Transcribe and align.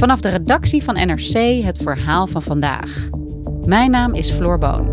Vanaf 0.00 0.20
de 0.20 0.28
redactie 0.28 0.82
van 0.82 0.94
NRC 0.94 1.62
het 1.64 1.78
verhaal 1.82 2.26
van 2.26 2.42
vandaag. 2.42 3.08
Mijn 3.66 3.90
naam 3.90 4.14
is 4.14 4.30
Floor 4.30 4.58
Boon. 4.58 4.86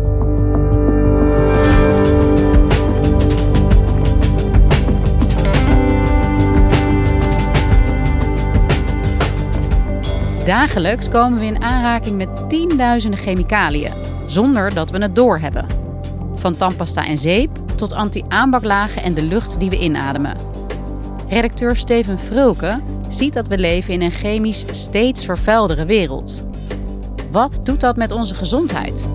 Dagelijks 10.44 11.08
komen 11.08 11.38
we 11.38 11.44
in 11.44 11.62
aanraking 11.62 12.16
met 12.16 12.48
tienduizenden 12.48 13.18
chemicaliën, 13.18 13.92
zonder 14.26 14.74
dat 14.74 14.90
we 14.90 14.98
het 14.98 15.14
doorhebben. 15.14 15.66
Van 16.34 16.56
tandpasta 16.56 17.06
en 17.06 17.18
zeep 17.18 17.50
tot 17.76 17.92
anti-aanbaklagen 17.92 19.02
en 19.02 19.14
de 19.14 19.22
lucht 19.22 19.58
die 19.58 19.70
we 19.70 19.78
inademen. 19.78 20.36
Redacteur 21.28 21.76
Steven 21.76 22.18
Vrulke 22.18 22.80
ziet 23.08 23.32
dat 23.32 23.48
we 23.48 23.58
leven 23.58 23.94
in 23.94 24.02
een 24.02 24.10
chemisch 24.10 24.64
steeds 24.70 25.24
vervuildere 25.24 25.84
wereld. 25.84 26.44
Wat 27.30 27.60
doet 27.62 27.80
dat 27.80 27.96
met 27.96 28.12
onze 28.12 28.34
gezondheid? 28.34 29.08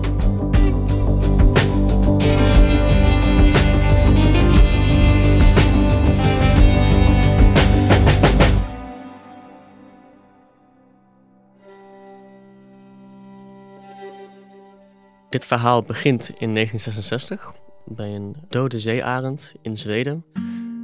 Dit 15.28 15.46
verhaal 15.46 15.82
begint 15.82 16.28
in 16.38 16.54
1966 16.54 17.52
bij 17.84 18.14
een 18.14 18.36
dode 18.48 18.78
zeearend 18.78 19.54
in 19.62 19.76
Zweden. 19.76 20.24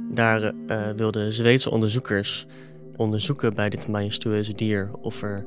Daar 0.09 0.41
uh, 0.67 0.89
wilden 0.95 1.33
Zweedse 1.33 1.71
onderzoekers 1.71 2.45
onderzoeken 2.95 3.53
bij 3.53 3.69
dit 3.69 3.87
majestueuze 3.87 4.53
dier 4.53 4.91
of 5.01 5.21
er 5.21 5.45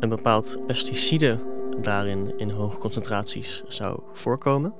een 0.00 0.08
bepaald 0.08 0.58
pesticide 0.66 1.38
daarin 1.82 2.32
in 2.36 2.50
hoge 2.50 2.78
concentraties 2.78 3.62
zou 3.68 4.00
voorkomen. 4.12 4.72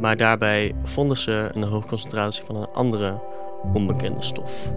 Maar 0.00 0.16
daarbij 0.16 0.74
vonden 0.82 1.16
ze 1.16 1.50
een 1.52 1.62
hoge 1.62 1.88
concentratie 1.88 2.44
van 2.44 2.56
een 2.56 2.68
andere 2.72 3.22
onbekende 3.72 4.22
stof. 4.22 4.72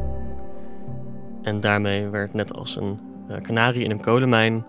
En 1.41 1.61
daarmee 1.61 2.07
werd 2.07 2.33
net 2.33 2.53
als 2.53 2.75
een 2.75 2.99
eh, 3.27 3.41
kanarie 3.41 3.83
in 3.83 3.91
een 3.91 4.01
kolenmijn 4.01 4.65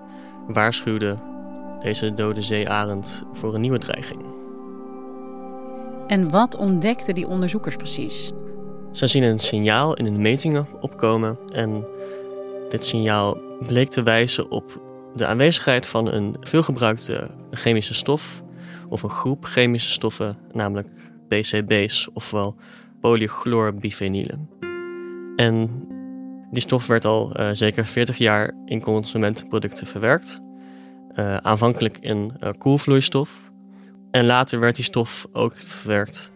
waarschuwde 0.47 1.17
deze 1.81 2.15
dode 2.15 2.43
zeearend 2.43 3.25
voor 3.33 3.55
een 3.55 3.61
nieuwe 3.61 3.79
dreiging. 3.79 4.23
En 6.07 6.31
wat 6.31 6.57
ontdekten 6.57 7.15
die 7.15 7.29
onderzoekers 7.29 7.77
precies? 7.77 8.33
Ze 8.95 9.07
zien 9.07 9.23
een 9.23 9.39
signaal 9.39 9.95
in 9.95 10.05
hun 10.05 10.23
metingen 10.23 10.67
opkomen 10.81 11.39
en 11.53 11.85
dit 12.69 12.85
signaal 12.85 13.39
bleek 13.67 13.91
te 13.91 14.03
wijzen 14.03 14.51
op 14.51 14.81
de 15.15 15.27
aanwezigheid 15.27 15.87
van 15.87 16.13
een 16.13 16.37
veelgebruikte 16.41 17.29
chemische 17.51 17.95
stof 17.95 18.43
of 18.89 19.03
een 19.03 19.11
groep 19.11 19.45
chemische 19.45 19.91
stoffen, 19.91 20.37
namelijk 20.53 20.89
PCB's, 21.29 22.09
ofwel 22.13 22.57
polychlorbifenylen. 23.01 24.49
En 25.37 25.87
die 26.51 26.63
stof 26.63 26.87
werd 26.87 27.05
al 27.05 27.41
uh, 27.41 27.49
zeker 27.53 27.87
40 27.87 28.19
jaar 28.19 28.55
in 28.65 28.81
consumentenproducten 28.81 29.87
verwerkt. 29.87 30.41
Uh, 31.15 31.37
aanvankelijk 31.37 31.99
in 31.99 32.33
uh, 32.41 32.49
koelvloeistof. 32.59 33.51
En 34.11 34.27
later 34.27 34.61
werd 34.61 34.77
die 34.77 34.85
stof 34.85 35.27
ook 35.33 35.55
verwerkt 35.57 36.33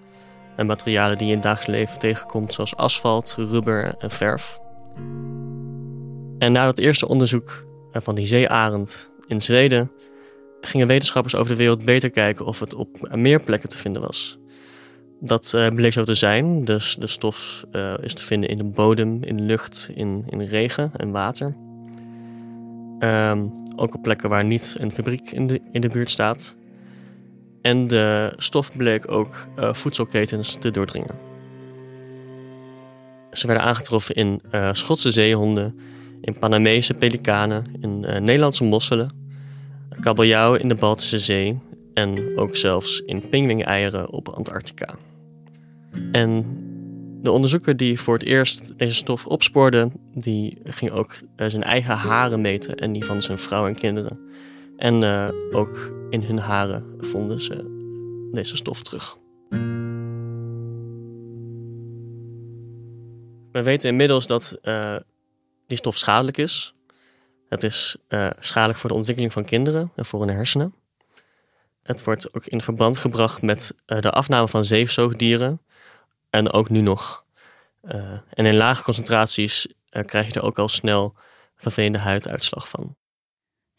in 0.59 0.67
materialen 0.67 1.19
die 1.19 1.27
je 1.27 1.33
in 1.33 1.39
het 1.39 1.49
dagelijks 1.49 1.79
leven 1.79 1.99
tegenkomt, 1.99 2.53
zoals 2.53 2.77
asfalt, 2.77 3.35
rubber 3.39 3.95
en 3.99 4.11
verf. 4.11 4.61
En 6.39 6.53
na 6.53 6.67
het 6.67 6.79
eerste 6.79 7.09
onderzoek 7.09 7.67
van 7.93 8.15
die 8.15 8.27
zeearend 8.27 9.11
in 9.27 9.41
Zweden 9.41 9.91
gingen 10.61 10.87
wetenschappers 10.87 11.35
over 11.35 11.53
de 11.53 11.59
wereld 11.59 11.85
beter 11.85 12.11
kijken 12.11 12.47
of 12.47 12.61
het 12.61 12.75
op 12.75 13.09
meer 13.15 13.41
plekken 13.41 13.69
te 13.69 13.77
vinden 13.77 14.03
was. 14.03 14.39
Dat 15.21 15.53
uh, 15.57 15.69
bleek 15.69 15.93
zo 15.93 16.05
te 16.05 16.15
zijn. 16.15 16.65
Dus 16.65 16.97
de 16.99 17.07
stof 17.07 17.65
uh, 17.73 17.95
is 18.01 18.15
te 18.15 18.25
vinden 18.25 18.49
in 18.49 18.57
de 18.57 18.65
bodem, 18.65 19.23
in 19.23 19.37
de 19.37 19.43
lucht, 19.43 19.91
in, 19.95 20.25
in 20.29 20.43
regen 20.43 20.91
en 20.97 21.11
water. 21.11 21.57
Um, 23.01 23.53
ook 23.77 23.95
op 23.95 24.03
plekken 24.03 24.29
waar 24.29 24.45
niet 24.45 24.77
een 24.79 24.93
fabriek 24.93 25.31
in 25.31 25.47
de, 25.47 25.61
in 25.73 25.81
de 25.81 25.89
buurt 25.89 26.11
staat. 26.11 26.57
En 27.69 27.87
de 27.87 28.33
stof 28.37 28.77
bleek 28.77 29.11
ook 29.11 29.47
uh, 29.59 29.73
voedselketens 29.73 30.55
te 30.55 30.71
doordringen. 30.71 31.19
Ze 33.33 33.47
werden 33.47 33.65
aangetroffen 33.65 34.15
in 34.15 34.41
Schotse 34.73 35.11
zeehonden, 35.11 35.79
in 36.21 36.39
Panamese 36.39 36.95
pelikanen, 36.95 37.67
in 37.81 38.01
Nederlandse 38.01 38.65
mosselen, 38.65 39.13
kabeljauw 40.01 40.55
in 40.55 40.69
de 40.69 40.75
Baltische 40.75 41.19
Zee 41.19 41.59
en 41.95 42.39
ook 42.39 42.57
zelfs 42.57 43.01
in 43.01 43.29
pinguïneieren 43.29 44.11
op 44.11 44.29
Antarctica. 44.29 44.95
En 46.13 46.47
de 47.23 47.31
onderzoeker 47.31 47.77
die 47.77 48.01
voor 48.01 48.15
het 48.15 48.27
eerst 48.27 48.79
deze 48.79 48.95
stof 48.95 49.27
opspoorde, 49.27 49.91
die 50.15 50.59
ging 50.65 50.91
ook 50.91 51.15
zijn 51.37 51.63
eigen 51.63 51.95
haren 51.95 52.41
meten 52.41 52.77
en 52.77 52.93
die 52.93 53.05
van 53.05 53.23
zijn 53.23 53.39
vrouw 53.39 53.67
en 53.67 53.75
kinderen. 53.75 54.19
En 54.79 55.03
uh, 55.03 55.29
ook 55.51 55.93
in 56.11 56.23
hun 56.23 56.39
haren 56.39 56.95
vonden 56.99 57.41
ze 57.41 57.77
deze 58.33 58.57
stof 58.57 58.83
terug. 58.83 59.17
We 63.53 63.63
weten 63.63 63.89
inmiddels 63.89 64.27
dat 64.27 64.59
uh, 64.63 64.97
die 65.67 65.77
stof 65.77 65.97
schadelijk 65.97 66.37
is. 66.37 66.75
Het 67.49 67.63
is 67.63 67.97
schadelijk 68.39 68.79
voor 68.79 68.91
de 68.91 68.97
ontwikkeling 68.97 69.33
van 69.33 69.45
kinderen 69.45 69.93
en 69.95 70.05
voor 70.05 70.21
hun 70.21 70.35
hersenen. 70.35 70.75
Het 71.83 72.05
wordt 72.05 72.35
ook 72.35 72.47
in 72.47 72.61
verband 72.61 72.97
gebracht 72.97 73.43
met 73.43 73.75
de 73.85 74.11
afname 74.11 74.49
van 74.49 74.65
zeezoogdieren 74.65 75.63
en 76.31 76.53
ook 76.53 76.69
nu 76.69 76.81
nog. 76.81 77.25
En 78.31 78.47
in 78.47 78.57
lage 78.57 78.83
concentraties 78.83 79.67
krijg 79.91 80.27
je 80.27 80.33
er 80.33 80.43
ook 80.43 80.59
al 80.59 80.69
snel 80.69 81.15
vervelende 81.57 81.99
huiduitslag 81.99 82.69
van. 82.69 82.97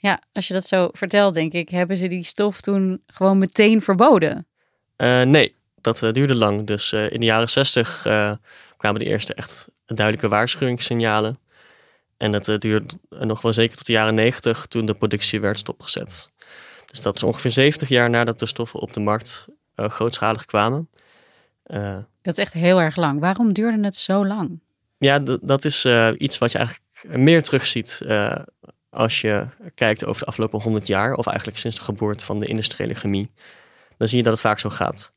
Ja, 0.02 0.22
als 0.32 0.48
je 0.48 0.54
dat 0.54 0.66
zo 0.66 0.90
vertelt, 0.92 1.34
denk 1.34 1.54
ik, 1.54 1.70
hebben 1.70 1.98
ze 1.98 2.08
die 2.08 2.24
stof 2.24 2.62
toen 2.62 3.02
gewoon 3.08 3.38
meteen 3.38 3.82
verboden? 3.82 4.48
Uh, 4.98 5.22
nee, 5.22 5.56
dat 5.82 6.00
duurde 6.12 6.36
lang. 6.36 6.68
Dus 6.68 6.94
in 6.94 7.20
de 7.20 7.26
jaren 7.26 7.50
60 7.50 8.02
kwamen 8.78 9.00
de 9.00 9.06
eerste 9.06 9.34
echt 9.34 9.68
duidelijke 9.86 10.28
waarschuwingssignalen. 10.28 11.40
En 12.18 12.32
dat 12.32 12.46
duurde 12.46 12.86
nog 13.10 13.42
wel 13.42 13.54
zeker 13.54 13.78
tot 13.78 13.86
de 13.86 13.92
jaren 13.92 14.14
90 14.14 14.66
toen 14.66 14.86
de 14.86 14.94
productie 14.94 15.42
werd 15.42 15.60
stopgezet. 15.60 16.28
Dus 16.86 17.02
dat 17.02 17.16
is 17.16 17.24
ongeveer 17.24 17.52
70 17.52 17.90
jaar 17.90 18.10
nadat 18.10 18.40
de 18.40 18.46
stoffen 18.46 18.80
op 18.80 18.94
de 18.94 19.00
markt 19.00 19.48
grootschalig 19.76 20.46
kwamen. 20.46 20.90
Dat 22.22 22.38
is 22.38 22.38
echt 22.38 22.54
heel 22.54 22.82
erg 22.82 22.96
lang. 22.96 23.20
Waarom 23.20 23.54
duurde 23.54 23.84
het 23.84 23.96
zo 23.96 24.26
lang? 24.26 24.60
Ja, 24.98 25.20
dat 25.42 25.66
is 25.66 25.86
iets 26.18 26.38
wat 26.38 26.52
je 26.52 26.58
eigenlijk 26.58 27.18
meer 27.18 27.44
terugziet 27.44 28.02
als 28.90 29.22
je 29.22 29.48
kijkt 29.76 30.06
over 30.06 30.22
de 30.22 30.28
afgelopen 30.28 30.62
100 30.62 30.88
jaar, 30.88 31.14
of 31.14 31.28
eigenlijk 31.28 31.58
sinds 31.58 31.78
de 31.78 31.84
geboorte 31.84 32.26
van 32.26 32.40
de 32.40 32.46
industriële 32.46 32.94
chemie. 32.94 33.32
Dan 33.98 34.08
zie 34.08 34.18
je 34.18 34.24
dat 34.24 34.34
het 34.34 34.42
vaak 34.42 34.60
zo 34.60 34.70
gaat. 34.70 35.12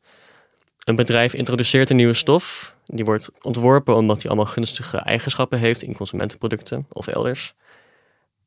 Een 0.84 0.96
bedrijf 0.96 1.34
introduceert 1.34 1.90
een 1.90 1.96
nieuwe 1.96 2.14
stof. 2.14 2.76
Die 2.84 3.04
wordt 3.04 3.30
ontworpen 3.42 3.96
omdat 3.96 4.20
die 4.20 4.30
allemaal 4.30 4.52
gunstige 4.52 4.96
eigenschappen 4.96 5.58
heeft 5.58 5.82
in 5.82 5.96
consumentenproducten 5.96 6.86
of 6.88 7.06
elders. 7.06 7.54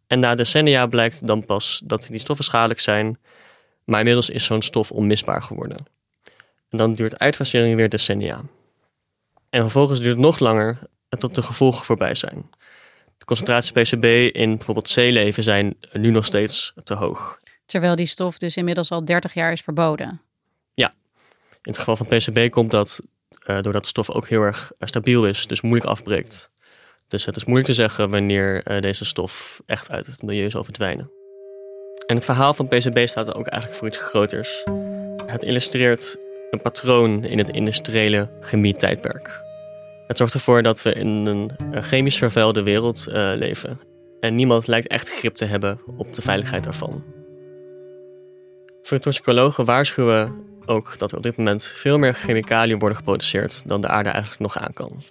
En 0.08 0.20
na 0.20 0.36
decennia 0.36 0.86
blijkt 0.86 1.28
dan 1.28 1.46
pas 1.46 1.82
dat 1.86 2.08
die 2.10 2.20
stoffen 2.20 2.46
schadelijk 2.46 2.80
zijn, 2.80 3.20
maar 3.84 4.00
inmiddels 4.00 4.30
is 4.30 4.46
zo'n 4.46 4.62
stof 4.62 4.92
onmisbaar 4.92 5.42
geworden. 5.42 5.78
En 6.70 6.78
dan 6.78 6.94
duurt 6.94 7.20
uitfasering 7.20 7.76
weer 7.76 7.90
decennia. 7.90 8.42
En 9.50 9.62
vervolgens 9.62 10.00
duurt 10.00 10.16
het 10.16 10.26
nog 10.26 10.40
langer 10.40 10.80
tot 11.10 11.36
de 11.36 11.42
gevolgen 11.42 11.86
voorbij 11.86 12.16
zijn. 12.16 12.50
De 13.18 13.26
concentraties 13.26 13.72
PCB 13.72 14.36
in 14.36 14.56
bijvoorbeeld 14.56 14.90
zeeleven 14.90 15.44
zijn 15.44 15.76
nu 15.94 16.12
nog 16.12 16.26
steeds 16.26 16.74
te 16.84 16.94
hoog. 16.94 17.40
Terwijl 17.66 17.96
die 17.96 18.06
stof 18.06 18.38
dus 18.38 18.58
inmiddels 18.58 18.92
al 18.92 19.06
30 19.06 19.34
jaar 19.34 19.52
is 19.52 19.62
verboden. 19.62 20.22
Ja, 20.74 20.94
in 21.50 21.72
het 21.72 21.78
geval 21.78 21.96
van 21.96 22.08
PCB 22.08 22.52
komt 22.52 22.72
dat 22.72 23.02
uh, 23.46 23.62
doordat 23.62 23.82
de 23.82 23.88
stof 23.88 24.10
ook 24.10 24.28
heel 24.28 24.42
erg 24.42 24.72
eh, 24.80 24.88
stabiel 24.88 25.28
is, 25.28 25.48
dus 25.48 25.62
moeilijk 25.62 25.90
afbreekt. 25.90 26.50
Dus 27.08 27.26
het 27.26 27.36
is 27.36 27.46
moeilijk 27.46 27.68
te 27.68 27.76
zeggen 27.76 28.10
wanneer 28.10 28.72
uh, 28.72 28.82
deze 28.82 29.06
stof 29.06 29.62
echt 29.66 29.92
uit 29.92 30.06
het 30.06 30.22
milieu 30.22 30.50
zal 30.50 30.64
verdwijnen. 30.64 31.12
En 32.08 32.16
het 32.16 32.26
verhaal 32.26 32.54
van 32.54 32.68
PCB 32.68 33.08
staat 33.08 33.34
ook 33.34 33.48
eigenlijk 33.48 33.80
voor 33.80 33.88
iets 33.88 33.98
groters. 33.98 34.64
Het 35.26 35.44
illustreert 35.44 36.18
een 36.52 36.62
patroon 36.62 37.24
in 37.24 37.38
het 37.38 37.50
industriële 37.50 38.30
chemie-tijdperk. 38.42 39.45
Het 40.08 40.18
zorgt 40.18 40.34
ervoor 40.34 40.62
dat 40.62 40.82
we 40.82 40.94
in 40.94 41.08
een 41.08 41.52
chemisch 41.72 42.18
vervuilde 42.18 42.64
wereld 42.64 43.06
uh, 43.10 43.14
leven. 43.36 43.80
En 44.20 44.36
niemand 44.36 44.68
lijkt 44.68 44.88
echt 44.88 45.14
grip 45.14 45.36
te 45.36 45.46
hebben 45.46 45.80
op 45.98 46.16
de 46.16 46.22
veiligheid 46.22 46.64
daarvan. 46.64 47.04
Toxicologen 48.82 49.66
waarschuwen 49.66 50.46
ook 50.66 50.98
dat 50.98 51.12
er 51.12 51.18
op 51.18 51.24
dit 51.24 51.38
moment 51.38 51.64
veel 51.64 51.98
meer 51.98 52.14
chemicaliën 52.14 52.80
worden 52.80 52.98
geproduceerd 52.98 53.62
dan 53.66 53.82
de 53.82 53.88
aarde 53.88 54.10
eigenlijk 54.10 54.42
nog 54.42 54.58
aan 54.58 54.74
kan. 54.74 55.04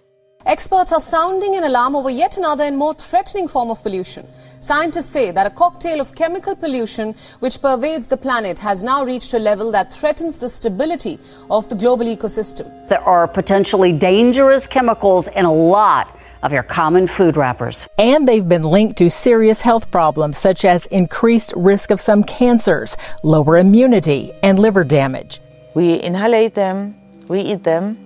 Experts 0.46 0.93
are 0.93 1.00
sounding 1.00 1.56
an 1.56 1.64
alarm 1.64 1.96
over 1.96 2.11
yet 2.11 2.37
another 2.37 2.64
and 2.64 2.76
more 2.76 2.93
threatening 2.93 3.49
form 3.49 3.70
of 3.70 3.82
pollution. 3.82 4.29
Scientists 4.61 5.08
say 5.08 5.31
that 5.31 5.46
a 5.46 5.50
cocktail 5.50 6.02
of 6.02 6.14
chemical 6.14 6.55
pollution 6.55 7.14
which 7.41 7.62
pervades 7.62 8.08
the 8.08 8.17
planet 8.19 8.58
has 8.58 8.85
now 8.85 9.02
reached 9.02 9.32
a 9.32 9.38
level 9.38 9.73
that 9.73 9.91
threatens 9.91 10.38
the 10.38 10.49
stability 10.49 11.19
of 11.50 11.67
the 11.70 11.75
global 11.75 12.05
ecosystem. 12.05 12.67
There 12.88 13.00
are 13.00 13.26
potentially 13.26 13.93
dangerous 13.93 14.67
chemicals 14.67 15.29
in 15.29 15.46
a 15.46 15.52
lot 15.52 16.14
of 16.43 16.52
your 16.52 16.62
common 16.62 17.06
food 17.06 17.38
wrappers. 17.38 17.88
And 17.97 18.29
they've 18.29 18.47
been 18.47 18.64
linked 18.64 18.99
to 18.99 19.08
serious 19.11 19.62
health 19.62 19.90
problems 19.90 20.37
such 20.37 20.67
as 20.67 20.85
increased 20.87 21.55
risk 21.56 21.90
of 21.90 22.02
some 22.02 22.23
cancers, 22.23 22.99
lower 23.23 23.56
immunity, 23.56 24.31
and 24.43 24.58
liver 24.58 24.85
damage. 24.85 25.40
We 25.73 26.02
inhalate 26.02 26.52
them, 26.52 26.97
we 27.29 27.40
eat 27.40 27.64
them, 27.64 27.97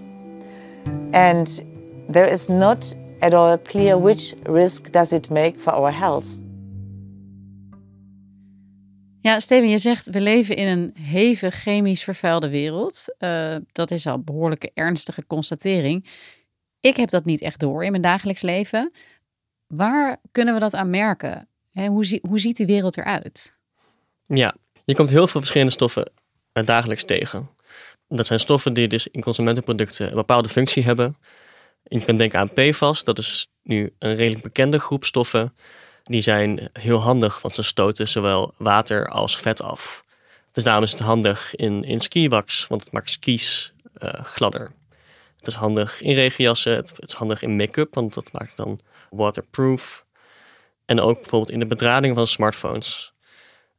and 1.13 1.65
there 2.11 2.31
is 2.31 2.47
not 2.47 2.97
at 3.21 3.35
all 3.35 3.59
clear 3.59 4.01
which 4.01 4.35
risk 4.43 4.91
does 4.93 5.13
it 5.13 5.31
make 5.31 5.59
for 5.59 5.73
our 5.73 5.99
health. 5.99 6.27
Ja, 9.21 9.41
Steven, 9.41 9.69
je 9.69 9.79
zegt 9.79 10.11
we 10.11 10.21
leven 10.21 10.57
in 10.57 10.67
een 10.67 10.95
hevig 11.03 11.55
chemisch 11.55 12.05
vervuilde 12.05 12.51
wereld. 12.51 13.05
Uh, 13.19 13.57
dat 13.73 13.91
is 13.91 14.07
al 14.07 14.19
behoorlijke 14.19 14.71
ernstige 14.75 15.27
constatering. 15.27 16.07
Ik 16.81 16.97
heb 16.97 17.11
dat 17.11 17.25
niet 17.25 17.41
echt 17.41 17.61
door 17.61 17.85
in 17.85 17.91
mijn 17.91 18.03
dagelijks 18.03 18.43
leven. 18.43 18.93
Waar 19.67 20.17
kunnen 20.33 20.55
we 20.55 20.61
dat 20.61 20.75
aan 20.75 20.91
merken? 20.91 21.49
hoe, 21.73 22.07
zie, 22.07 22.21
hoe 22.29 22.39
ziet 22.39 22.57
die 22.57 22.67
wereld 22.67 22.97
eruit? 22.97 23.59
Ja, 24.23 24.55
je 24.85 24.95
komt 24.95 25.11
heel 25.11 25.27
veel 25.27 25.41
verschillende 25.41 25.73
stoffen 25.73 26.11
eh, 26.53 26.65
dagelijks 26.67 27.05
tegen. 27.05 27.49
Dat 28.09 28.27
zijn 28.27 28.41
stoffen 28.41 28.73
die 28.73 28.89
dus 28.89 29.09
in 29.09 29.21
consumentenproducten 29.21 30.09
een 30.09 30.15
bepaalde 30.15 30.49
functie 30.49 30.85
hebben. 30.85 31.17
Je 31.89 32.05
kan 32.05 32.17
denken 32.17 32.39
aan 32.39 32.53
PFAS, 32.53 33.05
dat 33.05 33.19
is 33.19 33.49
nu 33.63 33.95
een 33.99 34.15
redelijk 34.15 34.43
bekende 34.43 34.79
groep 34.79 35.05
stoffen. 35.05 35.55
Die 36.05 36.21
zijn 36.21 36.69
heel 36.73 36.99
handig, 36.99 37.43
want 37.43 37.55
ze 37.55 37.63
stoten 37.63 38.09
zowel 38.09 38.55
water 38.57 39.09
als 39.09 39.37
vet 39.37 39.63
af. 39.63 40.03
Dus 40.53 40.65
daarom 40.65 40.85
is 40.85 40.93
het 40.93 41.01
handig 41.01 41.55
in, 41.55 41.85
in 41.85 42.01
skiwax, 42.01 42.67
want 42.67 42.81
het 42.85 42.93
maakt 42.93 43.11
skis 43.11 43.73
uh, 44.03 44.13
gladder. 44.13 44.71
Het 45.37 45.47
is 45.47 45.55
handig 45.55 46.03
in 46.03 46.15
regenjassen, 46.15 46.77
het, 46.77 46.95
is 46.97 47.13
handig 47.13 47.43
in 47.43 47.57
make-up, 47.57 47.95
want 47.95 48.15
dat 48.15 48.33
maakt 48.33 48.57
dan 48.57 48.81
waterproof. 49.11 50.07
En 50.85 51.01
ook 51.01 51.15
bijvoorbeeld 51.15 51.51
in 51.51 51.59
de 51.59 51.67
bedrading 51.67 52.15
van 52.15 52.27
smartphones. 52.27 53.13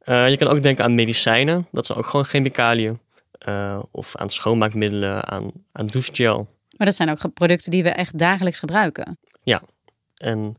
Uh, 0.04 0.28
je 0.28 0.36
kan 0.36 0.48
ook 0.48 0.62
denken 0.62 0.84
aan 0.84 0.94
medicijnen, 0.94 1.68
dat 1.72 1.86
zijn 1.86 1.98
ook 1.98 2.06
gewoon 2.06 2.24
chemicaliën. 2.24 3.00
Uh, 3.48 3.78
of 3.90 4.16
aan 4.16 4.30
schoonmaakmiddelen, 4.30 5.28
aan, 5.28 5.50
aan 5.72 5.86
douchegel. 5.86 6.48
Maar 6.80 6.88
dat 6.88 6.98
zijn 6.98 7.10
ook 7.10 7.34
producten 7.34 7.70
die 7.70 7.82
we 7.82 7.88
echt 7.88 8.18
dagelijks 8.18 8.58
gebruiken. 8.58 9.18
Ja, 9.42 9.62
en 10.16 10.56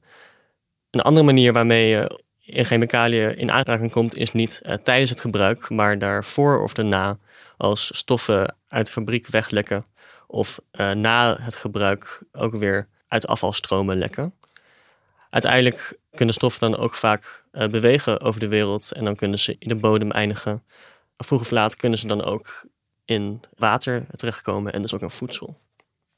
een 0.89 1.01
andere 1.01 1.25
manier 1.25 1.53
waarmee 1.53 1.89
je 1.89 2.21
in 2.39 2.65
chemicaliën 2.65 3.37
in 3.37 3.51
aanraking 3.51 3.91
komt, 3.91 4.15
is 4.15 4.31
niet 4.31 4.61
uh, 4.65 4.73
tijdens 4.73 5.09
het 5.09 5.21
gebruik, 5.21 5.69
maar 5.69 5.97
daarvoor 5.97 6.61
of 6.63 6.73
daarna 6.73 7.17
als 7.57 7.97
stoffen 7.97 8.55
uit 8.67 8.85
de 8.85 8.91
fabriek 8.91 9.27
weglekken 9.27 9.85
of 10.27 10.59
uh, 10.71 10.91
na 10.91 11.37
het 11.39 11.55
gebruik 11.55 12.21
ook 12.31 12.55
weer 12.55 12.87
uit 13.07 13.27
afvalstromen 13.27 13.97
lekken. 13.97 14.33
Uiteindelijk 15.29 15.97
kunnen 16.11 16.35
stoffen 16.35 16.71
dan 16.71 16.79
ook 16.79 16.95
vaak 16.95 17.43
bewegen 17.51 18.21
over 18.21 18.39
de 18.39 18.47
wereld 18.47 18.91
en 18.91 19.05
dan 19.05 19.15
kunnen 19.15 19.39
ze 19.39 19.55
in 19.59 19.67
de 19.67 19.75
bodem 19.75 20.11
eindigen. 20.11 20.63
Vroeg 21.17 21.41
of 21.41 21.51
laat 21.51 21.75
kunnen 21.75 21.99
ze 21.99 22.07
dan 22.07 22.23
ook 22.23 22.65
in 23.05 23.41
water 23.57 24.05
terechtkomen 24.15 24.73
en 24.73 24.81
dus 24.81 24.93
ook 24.93 25.01
in 25.01 25.09
voedsel. 25.09 25.59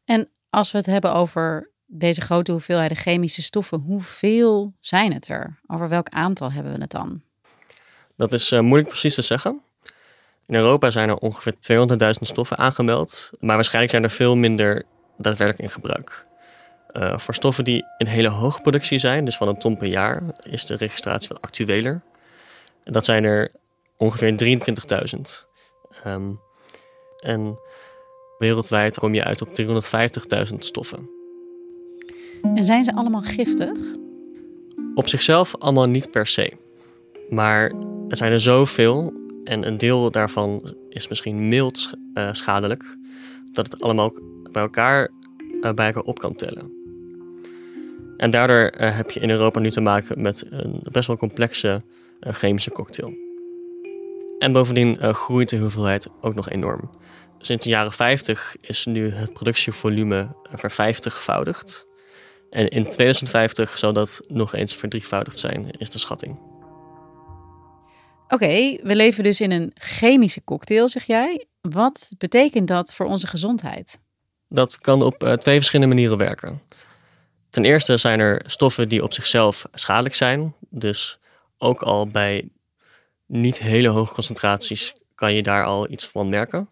En 0.06 0.30
als 0.50 0.72
we 0.72 0.78
het 0.78 0.88
hebben 0.88 1.14
over 1.14 1.72
deze 1.86 2.22
grote 2.22 2.52
hoeveelheden 2.52 2.98
chemische 2.98 3.42
stoffen, 3.42 3.80
hoeveel 3.80 4.74
zijn 4.80 5.14
het 5.14 5.28
er? 5.28 5.60
Over 5.68 5.90
welk 5.90 6.10
aantal 6.10 6.52
hebben 6.52 6.74
we 6.74 6.82
het 6.82 6.92
dan? 6.92 7.22
Dat 8.16 8.34
is 8.34 8.52
uh, 8.52 8.60
moeilijk 8.60 8.90
precies 8.90 9.16
te 9.16 9.22
zeggen. 9.22 9.62
In 10.46 10.56
Europa 10.56 10.90
zijn 10.90 11.10
er 11.10 11.16
ongeveer 11.16 11.54
200.000 11.54 12.22
stoffen 12.22 12.58
aangemeld, 12.58 13.32
maar 13.40 13.56
waarschijnlijk 13.56 13.92
zijn 13.92 14.04
er 14.04 14.10
veel 14.10 14.36
minder 14.36 14.84
daadwerkelijk 15.18 15.70
in 15.70 15.82
gebruik. 15.82 16.26
Uh, 16.94 17.18
voor 17.18 17.34
stoffen 17.34 17.64
die 17.64 17.86
in 17.98 18.08
hele 18.08 18.28
hoge 18.28 18.62
productie 18.62 18.98
zijn, 19.00 19.26
dus 19.26 19.38
van 19.38 19.48
een 19.48 19.60
ton 19.60 19.78
per 19.78 19.88
jaar, 19.88 20.24
is 20.44 20.66
de 20.66 20.76
registratie 20.76 21.30
wat 21.30 21.42
actueler. 21.42 22.02
Dat 22.84 23.06
zijn 23.06 23.24
er 23.24 23.52
ongeveer 23.98 24.60
23.000. 25.16 25.20
Um, 26.08 26.40
en 27.20 27.60
wereldwijd 28.44 28.98
kom 28.98 29.14
je 29.14 29.24
uit 29.24 29.42
op 29.42 29.48
350.000 30.52 30.56
stoffen. 30.58 31.10
En 32.42 32.64
zijn 32.64 32.84
ze 32.84 32.96
allemaal 32.96 33.22
giftig? 33.22 33.80
Op 34.94 35.08
zichzelf 35.08 35.56
allemaal 35.58 35.88
niet 35.88 36.12
per 36.12 36.28
se. 36.28 36.52
Maar 37.30 37.72
er 38.08 38.18
zijn 38.18 38.32
er 38.32 38.42
zoveel 38.42 39.14
en 39.44 39.68
een 39.68 39.78
deel 39.78 40.12
daarvan 40.12 40.76
is 40.90 41.08
misschien 41.08 41.48
mild 41.48 41.94
uh, 42.14 42.30
schadelijk, 42.32 42.98
dat 43.52 43.72
het 43.72 43.82
allemaal 43.82 44.14
bij 44.52 44.62
elkaar, 44.62 45.10
uh, 45.62 45.72
bij 45.72 45.86
elkaar 45.86 46.04
op 46.04 46.20
kan 46.20 46.36
tellen. 46.36 46.72
En 48.18 48.32
daardoor 48.32 48.74
uh, 48.80 48.96
heb 48.96 49.12
je 49.12 49.20
in 49.20 49.30
Europa 49.30 49.60
nu 49.60 49.72
te 49.72 49.82
maken 49.82 50.22
met 50.22 50.46
een 50.50 50.80
best 50.92 51.08
wel 51.08 51.18
complexe 51.18 51.82
chemische 52.20 52.72
cocktail. 52.72 53.14
En 54.40 54.52
bovendien 54.52 55.14
groeit 55.14 55.50
de 55.50 55.58
hoeveelheid 55.58 56.08
ook 56.22 56.36
nog 56.36 56.50
enorm. 56.50 56.90
Sinds 57.46 57.64
de 57.64 57.70
jaren 57.70 57.92
50 57.92 58.56
is 58.62 58.86
nu 58.86 59.12
het 59.12 59.34
productievolume 59.34 60.36
vervijftigvoudigd. 60.52 61.86
En 62.50 62.68
in 62.68 62.84
2050 62.84 63.78
zal 63.78 63.94
dat 63.94 64.22
nog 64.28 64.54
eens 64.56 64.76
verdrievoudigd 64.76 65.40
zijn, 65.40 65.72
is 65.78 65.90
de 65.90 66.00
schatting. 66.00 66.40
Oké, 68.28 68.78
we 68.84 68.96
leven 68.96 69.24
dus 69.24 69.42
in 69.42 69.52
een 69.52 69.72
chemische 69.74 70.44
cocktail, 70.44 70.90
zeg 70.90 71.04
jij. 71.04 71.46
Wat 71.62 72.14
betekent 72.18 72.68
dat 72.68 72.94
voor 72.94 73.06
onze 73.06 73.28
gezondheid? 73.28 74.00
Dat 74.50 74.80
kan 74.80 75.02
op 75.02 75.24
uh, 75.24 75.34
twee 75.34 75.56
verschillende 75.56 75.96
manieren 75.96 76.18
werken. 76.18 76.62
Ten 77.50 77.66
eerste 77.66 77.98
zijn 77.98 78.20
er 78.20 78.42
stoffen 78.46 78.90
die 78.90 79.04
op 79.04 79.14
zichzelf 79.14 79.66
schadelijk 79.74 80.16
zijn. 80.16 80.56
Dus 80.70 81.20
ook 81.58 81.82
al 81.82 82.08
bij 82.08 82.50
niet 83.26 83.60
hele 83.60 83.88
hoge 83.88 84.14
concentraties 84.14 84.94
kan 85.16 85.34
je 85.34 85.44
daar 85.44 85.66
al 85.66 85.92
iets 85.92 86.08
van 86.08 86.30
merken. 86.30 86.70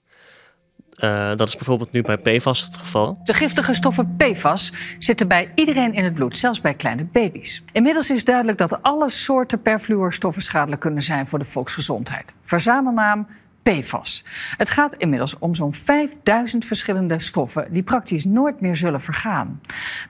Uh, 1.04 1.30
dat 1.36 1.48
is 1.48 1.56
bijvoorbeeld 1.56 1.92
nu 1.92 2.02
bij 2.02 2.18
PFAS 2.18 2.62
het 2.62 2.76
geval. 2.76 3.20
De 3.24 3.34
giftige 3.34 3.74
stoffen 3.74 4.16
PFAS 4.18 4.74
zitten 5.00 5.28
bij 5.28 5.52
iedereen 5.56 5.94
in 5.94 6.04
het 6.04 6.14
bloed, 6.14 6.38
zelfs 6.38 6.62
bij 6.62 6.74
kleine 6.74 7.04
baby's. 7.04 7.64
Inmiddels 7.72 8.12
is 8.12 8.26
duidelijk 8.26 8.58
dat 8.58 8.84
alle 8.84 9.10
soorten 9.10 9.62
perfluorstoffen 9.62 10.42
schadelijk 10.42 10.82
kunnen 10.82 11.04
zijn 11.04 11.28
voor 11.28 11.40
de 11.40 11.46
volksgezondheid. 11.46 12.34
Verzamelnaam 12.42 13.28
PFAS. 13.64 14.24
Het 14.58 14.70
gaat 14.70 14.96
inmiddels 14.96 15.40
om 15.40 15.56
zo'n 15.56 15.74
5000 15.74 16.66
verschillende 16.66 17.20
stoffen 17.20 17.68
die 17.74 17.84
praktisch 17.84 18.26
nooit 18.26 18.62
meer 18.62 18.76
zullen 18.76 19.02
vergaan. 19.02 19.62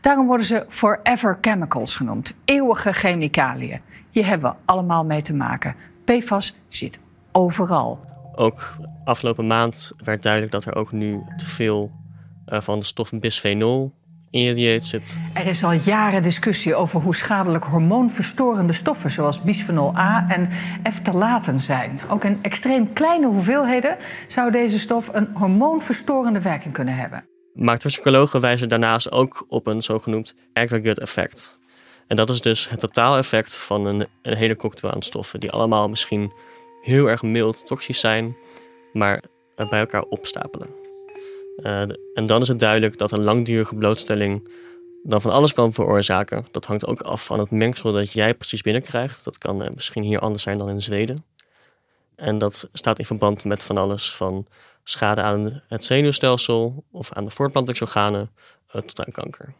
Daarom 0.01 0.27
worden 0.27 0.45
ze 0.45 0.65
forever 0.69 1.37
chemicals 1.41 1.95
genoemd, 1.95 2.33
eeuwige 2.45 2.93
chemicaliën. 2.93 3.81
Hier 4.09 4.25
hebben 4.25 4.51
we 4.51 4.57
allemaal 4.65 5.05
mee 5.05 5.21
te 5.21 5.33
maken. 5.33 5.75
PFAS 6.05 6.59
zit 6.69 6.99
overal. 7.31 7.99
Ook 8.35 8.75
afgelopen 9.11 9.47
maand 9.47 9.91
werd 10.03 10.23
duidelijk 10.23 10.51
dat 10.51 10.65
er 10.65 10.75
ook 10.75 10.91
nu 10.91 11.21
te 11.37 11.45
veel 11.45 11.91
uh, 12.47 12.61
van 12.61 12.79
de 12.79 12.85
stof 12.85 13.11
bisphenol 13.11 13.93
in 14.29 14.41
je 14.41 14.53
dieet 14.53 14.85
zit. 14.85 15.19
Er 15.33 15.47
is 15.47 15.63
al 15.63 15.71
jaren 15.71 16.21
discussie 16.21 16.75
over 16.75 17.01
hoe 17.01 17.15
schadelijk 17.15 17.63
hormoonverstorende 17.63 18.73
stoffen 18.73 19.11
zoals 19.11 19.41
bisphenol 19.41 19.97
A 19.97 20.25
en 20.27 20.49
ftalaten 20.93 21.59
zijn. 21.59 22.01
Ook 22.09 22.23
in 22.23 22.39
extreem 22.41 22.93
kleine 22.93 23.27
hoeveelheden 23.27 23.97
zou 24.27 24.51
deze 24.51 24.79
stof 24.79 25.09
een 25.13 25.29
hormoonverstorende 25.33 26.41
werking 26.41 26.73
kunnen 26.73 26.95
hebben. 26.95 27.25
Maar 27.53 27.77
toxicologen 27.77 28.41
wijzen 28.41 28.69
daarnaast 28.69 29.11
ook 29.11 29.45
op 29.47 29.67
een 29.67 29.81
zogenoemd 29.81 30.35
aggregate 30.53 31.01
effect. 31.01 31.59
En 32.07 32.15
dat 32.15 32.29
is 32.29 32.41
dus 32.41 32.69
het 32.69 32.79
totaaleffect 32.79 33.55
van 33.55 33.85
een, 33.85 34.07
een 34.21 34.35
hele 34.35 34.55
cocktail 34.55 34.93
aan 34.93 35.01
stoffen, 35.01 35.39
die 35.39 35.51
allemaal 35.51 35.89
misschien 35.89 36.31
heel 36.81 37.09
erg 37.09 37.21
mild 37.21 37.65
toxisch 37.65 37.99
zijn, 37.99 38.35
maar 38.93 39.23
bij 39.55 39.79
elkaar 39.79 40.01
opstapelen. 40.01 40.69
Uh, 41.57 41.81
en 42.13 42.25
dan 42.25 42.41
is 42.41 42.47
het 42.47 42.59
duidelijk 42.59 42.97
dat 42.97 43.11
een 43.11 43.23
langdurige 43.23 43.75
blootstelling 43.75 44.49
dan 45.03 45.21
van 45.21 45.31
alles 45.31 45.53
kan 45.53 45.73
veroorzaken. 45.73 46.45
Dat 46.51 46.65
hangt 46.65 46.85
ook 46.85 47.01
af 47.01 47.25
van 47.25 47.39
het 47.39 47.51
mengsel 47.51 47.91
dat 47.91 48.11
jij 48.11 48.33
precies 48.33 48.61
binnenkrijgt. 48.61 49.23
Dat 49.23 49.37
kan 49.37 49.61
uh, 49.61 49.67
misschien 49.73 50.03
hier 50.03 50.19
anders 50.19 50.43
zijn 50.43 50.57
dan 50.57 50.69
in 50.69 50.81
Zweden. 50.81 51.25
En 52.15 52.37
dat 52.37 52.69
staat 52.73 52.99
in 52.99 53.05
verband 53.05 53.45
met 53.45 53.63
van 53.63 53.77
alles 53.77 54.15
van 54.15 54.47
schade 54.83 55.21
aan 55.21 55.61
het 55.67 55.83
zenuwstelsel 55.83 56.83
of 56.91 57.13
aan 57.13 57.25
de 57.25 57.31
voortplantingsorganen 57.31 58.31
tot 58.67 59.05
aan 59.05 59.11
kanker. 59.11 59.53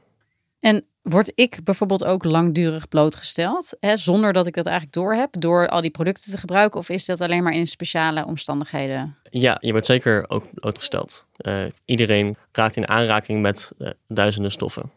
En 0.60 0.86
word 1.02 1.32
ik 1.36 1.64
bijvoorbeeld 1.64 2.04
ook 2.04 2.24
langdurig 2.24 2.88
blootgesteld, 2.88 3.74
hè, 3.80 3.98
zonder 3.98 4.34
dat 4.34 4.48
ik 4.48 4.54
dat 4.54 4.66
eigenlijk 4.66 4.96
door 4.96 5.14
heb, 5.14 5.30
door 5.40 5.68
al 5.68 5.82
die 5.82 5.92
producten 5.92 6.32
te 6.32 6.38
gebruiken? 6.38 6.80
Of 6.80 6.90
is 6.90 7.06
dat 7.06 7.22
alleen 7.22 7.44
maar 7.44 7.54
in 7.54 7.68
speciale 7.68 8.26
omstandigheden? 8.26 9.18
Ja, 9.30 9.58
je 9.60 9.72
wordt 9.72 9.86
zeker 9.86 10.30
ook 10.30 10.46
blootgesteld. 10.54 11.26
Uh, 11.38 11.64
iedereen 11.86 12.38
raakt 12.52 12.76
in 12.76 12.88
aanraking 12.88 13.42
met 13.42 13.72
uh, 13.80 13.90
duizenden 14.08 14.52
stoffen. 14.52 14.92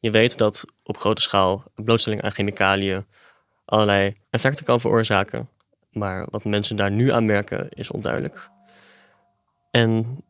Je 0.00 0.10
weet 0.10 0.38
dat 0.38 0.64
op 0.82 0.96
grote 0.96 1.22
schaal 1.22 1.64
blootstelling 1.74 2.22
aan 2.22 2.30
chemicaliën 2.30 3.04
allerlei 3.64 4.12
effecten 4.30 4.64
kan 4.64 4.80
veroorzaken. 4.80 5.48
Maar 5.90 6.26
wat 6.30 6.44
mensen 6.44 6.76
daar 6.76 6.90
nu 6.90 7.12
aan 7.12 7.26
merken 7.26 7.68
is 7.70 7.90
onduidelijk. 7.90 8.50
En 9.70 10.20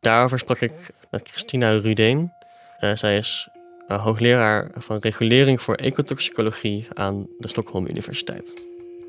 daarover 0.00 0.38
sprak 0.38 0.60
ik 0.60 0.72
met 1.10 1.28
Christina 1.28 1.70
Rudeen. 1.70 2.32
Uh, 2.80 2.96
zij 2.96 3.16
is 3.16 3.48
uh, 3.90 4.04
hoogleraar 4.04 4.70
van 4.74 4.98
regulering 4.98 5.62
voor 5.62 5.74
ecotoxicologie 5.74 6.86
aan 6.94 7.26
de 7.38 7.48
Stockholm 7.48 7.86
Universiteit. 7.86 8.54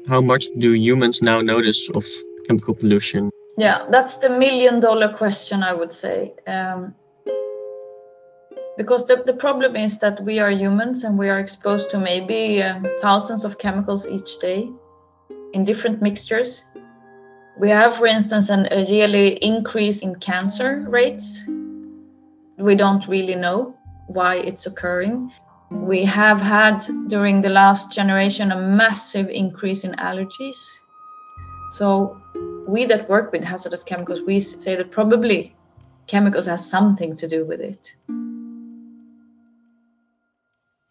How 0.05 0.23
much 0.23 0.51
do 0.55 0.67
humans 0.67 1.19
now 1.19 1.41
notice 1.41 1.93
of 1.93 2.05
chemical 2.43 2.73
pollution? 2.73 3.31
Yeah, 3.55 3.89
that's 3.89 4.17
the 4.17 4.29
million 4.29 4.79
dollar 4.79 5.13
question, 5.13 5.63
I 5.63 5.73
would 5.73 5.93
say. 5.93 6.33
Um, 6.45 6.95
because 8.77 9.05
the, 9.05 9.21
the 9.25 9.33
problem 9.33 9.75
is 9.75 9.97
that 9.97 10.19
we 10.23 10.39
are 10.39 10.51
humans 10.51 11.03
and 11.03 11.17
we 11.17 11.29
are 11.29 11.39
exposed 11.39 11.89
to 11.89 11.99
maybe 11.99 12.63
uh, 12.63 12.79
thousands 13.01 13.45
of 13.45 13.57
chemicals 13.57 14.07
each 14.07 14.39
day 14.39 14.69
in 15.51 15.65
different 15.65 16.01
mixtures. 16.01 16.63
We 17.59 17.69
have, 17.69 17.95
for 17.95 18.07
instance, 18.07 18.53
an, 18.53 18.67
a 18.71 18.79
yearly 18.79 19.37
increase 19.41 20.01
in 20.01 20.15
cancer 20.15 20.85
rates. 20.89 21.43
We 22.57 22.75
don't 22.75 23.07
really 23.07 23.35
know 23.35 23.75
why 24.13 24.35
it's 24.35 24.65
occurring. 24.65 25.31
We 25.69 26.05
have 26.05 26.41
had 26.41 26.83
during 27.07 27.41
the 27.41 27.49
last 27.49 27.93
generation 27.93 28.51
a 28.51 28.57
massive 28.57 29.29
increase 29.29 29.87
in 29.87 29.95
allergies. 29.95 30.79
So 31.69 32.17
we 32.67 32.85
that 32.85 33.07
work 33.07 33.31
with 33.31 33.43
hazardous 33.43 33.83
chemicals, 33.83 34.21
we 34.27 34.39
say 34.39 34.75
that 34.75 34.91
probably 34.91 35.55
chemicals 36.07 36.45
has 36.45 36.69
something 36.69 37.15
to 37.17 37.27
do 37.27 37.45
with 37.45 37.59
it. 37.59 37.95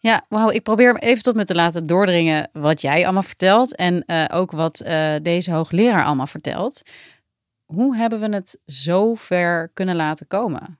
Ja, 0.02 0.24
wauw. 0.28 0.50
Ik 0.50 0.62
probeer 0.62 0.96
even 0.96 1.22
tot 1.22 1.34
me 1.34 1.44
te 1.44 1.54
laten 1.54 1.86
doordringen 1.86 2.50
wat 2.52 2.80
jij 2.80 3.04
allemaal 3.04 3.22
vertelt 3.22 3.76
en 3.76 4.04
uh, 4.06 4.24
ook 4.32 4.50
wat 4.50 4.82
uh, 4.86 5.14
deze 5.22 5.52
hoogleraar 5.52 6.04
allemaal 6.04 6.26
vertelt. 6.26 6.82
Hoe 7.64 7.96
hebben 7.96 8.20
we 8.20 8.34
het 8.34 8.60
zo 8.66 9.14
ver 9.14 9.70
kunnen 9.74 9.96
laten 9.96 10.26
komen? 10.26 10.79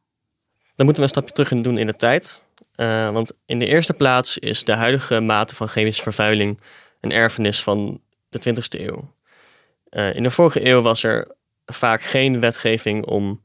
Dan 0.80 0.88
moeten 0.88 1.08
we 1.08 1.10
een 1.14 1.22
stapje 1.22 1.44
terug 1.44 1.62
doen 1.62 1.78
in 1.78 1.86
de 1.86 1.96
tijd. 1.96 2.42
Uh, 2.76 3.10
want 3.10 3.32
in 3.46 3.58
de 3.58 3.66
eerste 3.66 3.92
plaats 3.92 4.38
is 4.38 4.64
de 4.64 4.74
huidige 4.74 5.20
mate 5.20 5.54
van 5.54 5.68
chemische 5.68 6.02
vervuiling 6.02 6.60
een 7.00 7.12
erfenis 7.12 7.62
van 7.62 8.00
de 8.28 8.54
20e 8.54 8.80
eeuw. 8.80 9.14
Uh, 9.90 10.14
in 10.14 10.22
de 10.22 10.30
vorige 10.30 10.66
eeuw 10.66 10.80
was 10.80 11.02
er 11.02 11.34
vaak 11.66 12.02
geen 12.02 12.40
wetgeving 12.40 13.06
om 13.06 13.42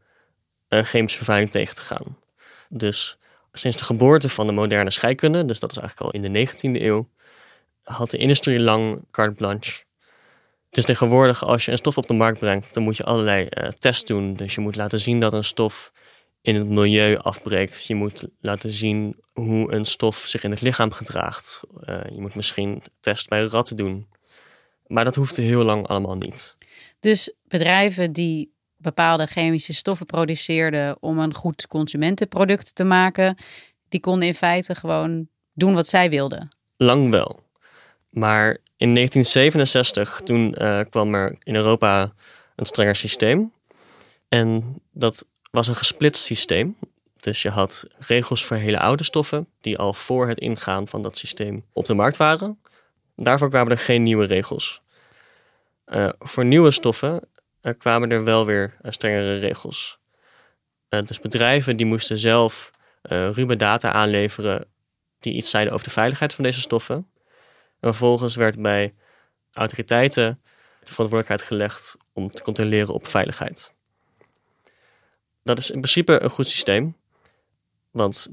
uh, 0.69 0.83
chemische 0.83 1.17
vervuiling 1.17 1.51
tegen 1.51 1.75
te 1.75 1.81
gaan. 1.81 2.17
Dus 2.69 3.17
sinds 3.51 3.77
de 3.77 3.85
geboorte 3.85 4.29
van 4.29 4.47
de 4.47 4.53
moderne 4.53 4.91
scheikunde, 4.91 5.45
dus 5.45 5.59
dat 5.59 5.71
is 5.71 5.77
eigenlijk 5.77 6.13
al 6.13 6.21
in 6.21 6.33
de 6.33 6.47
19e 6.47 6.81
eeuw, 6.81 7.09
had 7.83 8.11
de 8.11 8.17
industrie 8.17 8.59
lang 8.59 9.05
carte 9.11 9.35
blanche. 9.35 9.83
Dus 10.69 10.85
tegenwoordig, 10.85 11.43
als 11.43 11.65
je 11.65 11.71
een 11.71 11.77
stof 11.77 11.97
op 11.97 12.07
de 12.07 12.13
markt 12.13 12.39
brengt, 12.39 12.73
dan 12.73 12.83
moet 12.83 12.97
je 12.97 13.03
allerlei 13.03 13.47
tests 13.79 14.05
doen. 14.05 14.33
Dus 14.33 14.55
je 14.55 14.61
moet 14.61 14.75
laten 14.75 14.99
zien 14.99 15.19
dat 15.19 15.33
een 15.33 15.43
stof 15.43 15.91
in 16.45 16.55
het 16.55 16.67
milieu 16.67 17.17
afbreekt. 17.17 17.85
Je 17.85 17.95
moet 17.95 18.27
laten 18.39 18.71
zien 18.71 19.15
hoe 19.33 19.71
een 19.71 19.85
stof 19.85 20.17
zich 20.17 20.43
in 20.43 20.51
het 20.51 20.61
lichaam 20.61 20.91
gedraagt. 20.91 21.61
Uh, 21.89 21.99
je 22.13 22.21
moet 22.21 22.35
misschien 22.35 22.83
test 22.99 23.29
bij 23.29 23.43
ratten 23.43 23.77
doen. 23.77 24.07
Maar 24.87 25.03
dat 25.03 25.15
hoeft 25.15 25.37
heel 25.37 25.63
lang 25.63 25.87
allemaal 25.87 26.15
niet. 26.15 26.57
Dus 26.99 27.33
bedrijven 27.47 28.11
die 28.11 28.53
bepaalde 28.77 29.25
chemische 29.25 29.73
stoffen 29.73 30.05
produceerden 30.05 30.97
om 30.99 31.19
een 31.19 31.33
goed 31.33 31.67
consumentenproduct 31.67 32.75
te 32.75 32.83
maken, 32.83 33.37
die 33.89 33.99
konden 33.99 34.27
in 34.27 34.33
feite 34.33 34.75
gewoon 34.75 35.27
doen 35.53 35.73
wat 35.73 35.87
zij 35.87 36.09
wilden. 36.09 36.55
Lang 36.77 37.11
wel. 37.11 37.43
Maar 38.09 38.57
in 38.77 38.93
1967, 38.93 40.21
toen 40.23 40.55
uh, 40.61 40.79
kwam 40.89 41.13
er 41.13 41.35
in 41.43 41.55
Europa 41.55 42.13
een 42.55 42.65
strenger 42.65 42.95
systeem. 42.95 43.53
En 44.29 44.75
dat 44.91 45.25
was 45.55 45.67
een 45.67 45.75
gesplitst 45.75 46.24
systeem. 46.24 46.77
Dus 47.15 47.41
je 47.41 47.50
had 47.50 47.85
regels 47.97 48.45
voor 48.45 48.57
hele 48.57 48.79
oude 48.79 49.03
stoffen, 49.03 49.47
die 49.62 49.77
al 49.77 49.93
voor 49.93 50.27
het 50.27 50.38
ingaan 50.38 50.88
van 50.88 51.01
dat 51.01 51.17
systeem 51.17 51.65
op 51.74 51.85
de 51.85 51.93
markt 51.93 52.17
waren. 52.17 52.59
Daarvoor 53.15 53.50
kwamen 53.50 53.71
er 53.71 53.77
geen 53.77 54.03
nieuwe 54.03 54.25
regels. 54.25 54.81
Uh, 55.85 56.09
voor 56.19 56.45
nieuwe 56.45 56.71
stoffen 56.71 57.21
uh, 57.62 57.74
kwamen 57.77 58.12
er 58.12 58.24
wel 58.24 58.45
weer 58.45 58.77
uh, 58.81 58.91
strengere 58.91 59.38
regels. 59.38 60.00
dus 60.89 61.19
bedrijven 61.19 61.77
die 61.77 61.85
moesten 61.85 62.17
zelf 62.17 62.71
ruwe 63.01 63.55
data 63.55 63.91
aanleveren 63.91 64.67
die 65.19 65.33
iets 65.33 65.50
zeiden 65.50 65.74
over 65.74 65.85
de 65.85 65.93
veiligheid 65.93 66.33
van 66.33 66.43
deze 66.43 66.62
stoffen. 66.62 66.95
En 67.79 67.89
vervolgens 67.89 68.35
werd 68.35 68.62
bij 68.62 68.93
autoriteiten 69.51 70.41
de 70.83 70.91
verantwoordelijkheid 70.91 71.41
gelegd 71.41 71.97
om 72.13 72.29
te 72.29 72.43
controleren 72.43 72.93
op 72.93 73.07
veiligheid. 73.07 73.75
Dat 75.45 75.57
is 75.57 75.71
in 75.71 75.79
principe 75.79 76.23
een 76.23 76.29
goed 76.29 76.49
systeem. 76.49 76.95
Want 77.91 78.27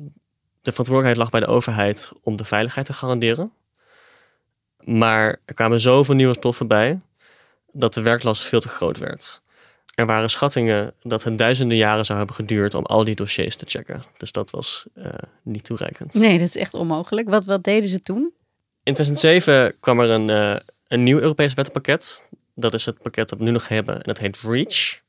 de 0.62 0.70
verantwoordelijkheid 0.70 1.16
lag 1.16 1.30
bij 1.30 1.40
de 1.40 1.46
overheid 1.46 2.12
om 2.22 2.36
de 2.36 2.44
veiligheid 2.44 2.86
te 2.86 2.92
garanderen. 2.92 3.52
Maar 4.84 5.40
er 5.44 5.54
kwamen 5.54 5.80
zoveel 5.80 6.14
nieuwe 6.14 6.34
stoffen 6.34 6.66
bij 6.66 7.00
dat 7.72 7.94
de 7.94 8.00
werklast 8.00 8.42
veel 8.42 8.60
te 8.60 8.68
groot 8.68 8.98
werd. 8.98 9.40
Er 9.94 10.06
waren 10.06 10.30
schattingen 10.30 10.94
dat 11.02 11.22
het 11.22 11.38
duizenden 11.38 11.76
jaren 11.76 12.04
zou 12.04 12.18
hebben 12.18 12.36
geduurd 12.36 12.74
om 12.74 12.84
al 12.84 13.04
die 13.04 13.14
dossiers 13.14 13.56
te 13.56 13.66
checken. 13.68 14.02
Dus 14.16 14.32
dat 14.32 14.50
was 14.50 14.86
uh, 14.94 15.06
niet 15.42 15.64
toereikend. 15.64 16.14
Nee, 16.14 16.38
dat 16.38 16.48
is 16.48 16.56
echt 16.56 16.74
onmogelijk. 16.74 17.28
Wat, 17.28 17.44
wat 17.44 17.64
deden 17.64 17.88
ze 17.88 18.02
toen? 18.02 18.32
In 18.82 18.94
2007 18.94 19.74
kwam 19.80 20.00
er 20.00 20.10
een, 20.10 20.28
uh, 20.28 20.56
een 20.88 21.02
nieuw 21.02 21.18
Europees 21.18 21.54
wettenpakket. 21.54 22.22
Dat 22.54 22.74
is 22.74 22.84
het 22.84 23.02
pakket 23.02 23.28
dat 23.28 23.38
we 23.38 23.44
nu 23.44 23.50
nog 23.50 23.68
hebben 23.68 23.94
en 23.94 24.02
dat 24.02 24.18
heet 24.18 24.38
REACH. 24.42 25.01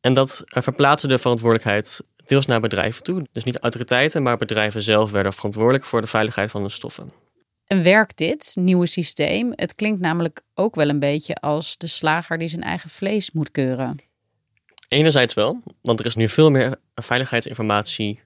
En 0.00 0.14
dat 0.14 0.42
verplaatste 0.46 1.08
de 1.08 1.18
verantwoordelijkheid 1.18 2.02
deels 2.26 2.46
naar 2.46 2.60
bedrijven 2.60 3.02
toe. 3.02 3.26
Dus 3.32 3.44
niet 3.44 3.58
autoriteiten, 3.58 4.22
maar 4.22 4.38
bedrijven 4.38 4.82
zelf 4.82 5.10
werden 5.10 5.32
verantwoordelijk 5.32 5.84
voor 5.84 6.00
de 6.00 6.06
veiligheid 6.06 6.50
van 6.50 6.62
de 6.62 6.68
stoffen. 6.68 7.12
En 7.66 7.82
werkt 7.82 8.16
dit 8.16 8.56
nieuwe 8.60 8.86
systeem? 8.86 9.52
Het 9.54 9.74
klinkt 9.74 10.00
namelijk 10.00 10.42
ook 10.54 10.74
wel 10.74 10.88
een 10.88 10.98
beetje 10.98 11.34
als 11.34 11.76
de 11.76 11.86
slager 11.86 12.38
die 12.38 12.48
zijn 12.48 12.62
eigen 12.62 12.90
vlees 12.90 13.30
moet 13.30 13.50
keuren. 13.50 13.96
Enerzijds 14.88 15.34
wel, 15.34 15.62
want 15.82 16.00
er 16.00 16.06
is 16.06 16.14
nu 16.14 16.28
veel 16.28 16.50
meer 16.50 16.76
veiligheidsinformatie 16.94 18.20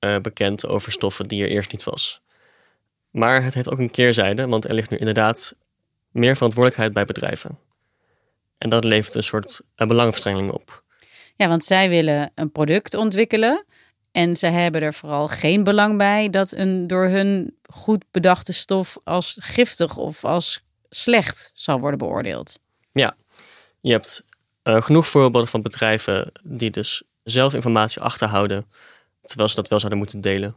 uh, 0.00 0.18
bekend 0.18 0.66
over 0.66 0.92
stoffen 0.92 1.28
die 1.28 1.42
er 1.42 1.48
eerst 1.48 1.72
niet 1.72 1.84
was. 1.84 2.22
Maar 3.10 3.42
het 3.44 3.54
heeft 3.54 3.70
ook 3.70 3.78
een 3.78 3.90
keerzijde, 3.90 4.46
want 4.46 4.64
er 4.64 4.74
ligt 4.74 4.90
nu 4.90 4.96
inderdaad 4.96 5.54
meer 6.10 6.34
verantwoordelijkheid 6.34 6.92
bij 6.92 7.04
bedrijven. 7.04 7.58
En 8.58 8.68
dat 8.68 8.84
levert 8.84 9.14
een 9.14 9.22
soort 9.22 9.60
uh, 9.76 9.88
belangenverstrengeling 9.88 10.50
op. 10.50 10.84
Ja, 11.40 11.48
want 11.48 11.64
zij 11.64 11.88
willen 11.88 12.30
een 12.34 12.52
product 12.52 12.94
ontwikkelen. 12.94 13.64
En 14.12 14.36
ze 14.36 14.46
hebben 14.46 14.82
er 14.82 14.94
vooral 14.94 15.28
geen 15.28 15.64
belang 15.64 15.96
bij 15.96 16.30
dat 16.30 16.52
een 16.52 16.86
door 16.86 17.06
hun 17.06 17.56
goed 17.62 18.04
bedachte 18.10 18.52
stof 18.52 18.98
als 19.04 19.36
giftig 19.40 19.96
of 19.96 20.24
als 20.24 20.60
slecht 20.90 21.50
zal 21.54 21.80
worden 21.80 21.98
beoordeeld. 21.98 22.58
Ja, 22.92 23.16
je 23.80 23.92
hebt 23.92 24.24
uh, 24.64 24.82
genoeg 24.82 25.08
voorbeelden 25.08 25.48
van 25.48 25.62
bedrijven 25.62 26.32
die 26.42 26.70
dus 26.70 27.02
zelf 27.22 27.54
informatie 27.54 28.02
achterhouden 28.02 28.66
terwijl 29.20 29.48
ze 29.48 29.54
dat 29.54 29.68
wel 29.68 29.78
zouden 29.78 29.98
moeten 29.98 30.20
delen. 30.20 30.56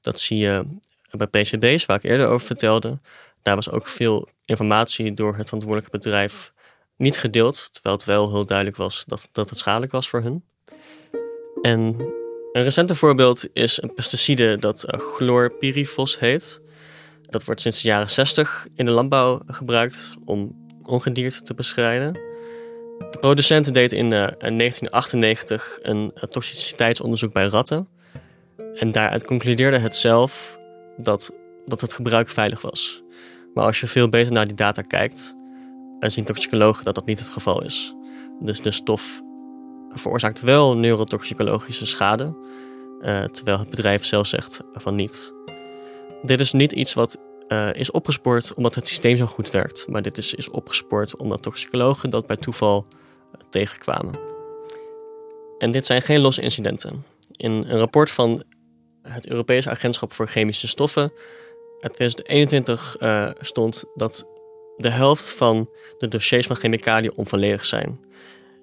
Dat 0.00 0.20
zie 0.20 0.38
je 0.38 0.64
bij 1.10 1.26
PCB's, 1.26 1.86
waar 1.86 1.96
ik 1.96 2.10
eerder 2.10 2.26
over 2.26 2.46
vertelde. 2.46 2.98
Daar 3.42 3.54
was 3.54 3.70
ook 3.70 3.88
veel 3.88 4.28
informatie 4.44 5.14
door 5.14 5.36
het 5.36 5.44
verantwoordelijke 5.44 5.98
bedrijf 5.98 6.52
niet 6.96 7.18
gedeeld, 7.18 7.72
terwijl 7.72 7.96
het 7.96 8.04
wel 8.04 8.30
heel 8.30 8.46
duidelijk 8.46 8.76
was 8.76 9.04
dat, 9.06 9.28
dat 9.32 9.50
het 9.50 9.58
schadelijk 9.58 9.92
was 9.92 10.08
voor 10.08 10.22
hun. 10.22 10.44
En 11.62 11.80
een 12.52 12.62
recente 12.62 12.94
voorbeeld 12.94 13.46
is 13.52 13.82
een 13.82 13.94
pesticide 13.94 14.58
dat 14.58 14.84
chlorpyrifos 14.88 16.18
heet. 16.18 16.60
Dat 17.22 17.44
wordt 17.44 17.60
sinds 17.60 17.82
de 17.82 17.88
jaren 17.88 18.10
60 18.10 18.66
in 18.74 18.84
de 18.84 18.90
landbouw 18.90 19.40
gebruikt 19.46 20.14
om 20.24 20.66
ongedierte 20.82 21.42
te 21.42 21.54
bestrijden. 21.54 22.12
De 23.10 23.18
producent 23.20 23.74
deed 23.74 23.92
in 23.92 24.10
1998 24.10 25.78
eh, 25.82 25.90
een 25.90 26.12
toxiciteitsonderzoek 26.28 27.32
bij 27.32 27.46
ratten. 27.46 27.88
En 28.74 28.92
daaruit 28.92 29.24
concludeerde 29.24 29.78
het 29.78 29.96
zelf 29.96 30.58
dat, 30.96 31.32
dat 31.66 31.80
het 31.80 31.94
gebruik 31.94 32.28
veilig 32.28 32.60
was. 32.60 33.02
Maar 33.54 33.64
als 33.64 33.80
je 33.80 33.86
veel 33.86 34.08
beter 34.08 34.32
naar 34.32 34.46
die 34.46 34.56
data 34.56 34.82
kijkt, 34.82 35.36
dan 36.04 36.12
zien 36.12 36.24
toxicologen 36.24 36.84
dat 36.84 36.94
dat 36.94 37.06
niet 37.06 37.18
het 37.18 37.30
geval 37.30 37.62
is. 37.62 37.94
Dus 38.40 38.60
de 38.60 38.70
stof 38.70 39.22
veroorzaakt 39.90 40.40
wel 40.40 40.76
neurotoxicologische 40.76 41.86
schade, 41.86 42.36
uh, 43.00 43.24
terwijl 43.24 43.58
het 43.58 43.70
bedrijf 43.70 44.04
zelf 44.04 44.26
zegt 44.26 44.60
van 44.74 44.94
niet. 44.94 45.34
Dit 46.22 46.40
is 46.40 46.52
niet 46.52 46.72
iets 46.72 46.94
wat 46.94 47.18
uh, 47.48 47.68
is 47.72 47.90
opgespoord 47.90 48.54
omdat 48.54 48.74
het 48.74 48.88
systeem 48.88 49.16
zo 49.16 49.26
goed 49.26 49.50
werkt, 49.50 49.86
maar 49.88 50.02
dit 50.02 50.18
is, 50.18 50.34
is 50.34 50.50
opgespoord 50.50 51.16
omdat 51.16 51.42
toxicologen 51.42 52.10
dat 52.10 52.26
bij 52.26 52.36
toeval 52.36 52.86
uh, 52.88 53.40
tegenkwamen. 53.48 54.18
En 55.58 55.70
dit 55.70 55.86
zijn 55.86 56.02
geen 56.02 56.20
losse 56.20 56.42
incidenten. 56.42 57.04
In 57.36 57.50
een 57.50 57.78
rapport 57.78 58.10
van 58.10 58.42
het 59.02 59.28
Europese 59.28 59.70
Agentschap 59.70 60.12
voor 60.12 60.26
Chemische 60.26 60.68
Stoffen 60.68 61.12
uit 61.80 61.94
2021 61.94 62.96
uh, 63.00 63.30
stond 63.40 63.84
dat 63.94 64.33
de 64.76 64.90
helft 64.90 65.30
van 65.30 65.70
de 65.98 66.08
dossiers 66.08 66.46
van 66.46 66.56
chemicaliën 66.56 67.16
onvolledig 67.16 67.64
zijn. 67.64 67.98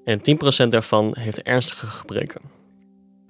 En 0.03 0.20
10% 0.65 0.68
daarvan 0.68 1.15
heeft 1.20 1.41
ernstige 1.41 1.88
gebreken. 1.88 2.41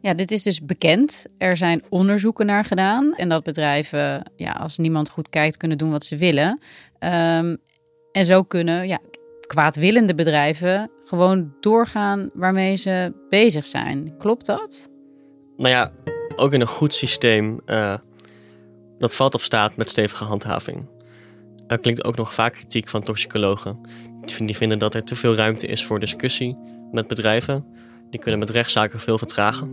Ja, 0.02 0.14
dit 0.14 0.32
is 0.32 0.44
dus 0.44 0.62
bekend. 0.62 1.26
Er 1.38 1.58
zijn 1.58 1.84
onderzoeken 1.90 2.46
naar 2.46 2.66
gedaan. 2.66 3.16
En 3.16 3.30
dat 3.30 3.44
bedrijven, 3.44 4.32
ja, 4.36 4.52
als 4.52 4.78
niemand 4.78 5.10
goed 5.10 5.30
kijkt, 5.30 5.58
kunnen 5.58 5.78
doen 5.78 5.92
wat 5.92 6.06
ze 6.06 6.18
willen. 6.18 6.60
Um, 7.00 7.58
en 8.12 8.26
zo 8.26 8.44
kunnen 8.44 8.88
ja, 8.88 9.00
kwaadwillende 9.48 10.16
bedrijven 10.16 10.92
gewoon 11.06 11.54
doorgaan 11.60 12.30
waarmee 12.34 12.76
ze 12.76 13.14
bezig 13.30 13.66
zijn. 13.66 14.18
Klopt 14.18 14.46
dat? 14.46 14.90
Nou 15.58 15.70
ja, 15.70 15.92
ook 16.36 16.54
in 16.54 16.62
een 16.62 16.68
goed 16.68 16.94
systeem, 16.94 17.62
uh, 17.66 17.94
dat 18.98 19.16
valt 19.16 19.34
of 19.34 19.42
staat 19.42 19.76
met 19.76 19.90
stevige 19.90 20.24
handhaving. 20.24 20.86
Er 21.72 21.80
klinkt 21.80 22.04
ook 22.04 22.16
nog 22.16 22.34
vaak 22.34 22.54
kritiek 22.54 22.88
van 22.88 23.02
toxicologen. 23.02 23.82
Die 24.38 24.58
vinden 24.58 24.80
dat 24.80 24.96
er 24.96 25.04
te 25.04 25.16
veel 25.16 25.36
ruimte 25.36 25.68
is 25.68 25.86
voor 25.86 26.00
discussie 26.00 26.58
met 26.92 27.08
bedrijven. 27.08 27.66
Die 28.10 28.20
kunnen 28.20 28.40
met 28.40 28.50
rechtszaken 28.50 29.00
veel 29.00 29.18
vertragen. 29.18 29.68